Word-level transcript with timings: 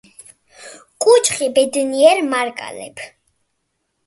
კუჩხი 1.03 1.49
ბედნიერი 1.57 2.25
მარგალეფ 2.33 3.05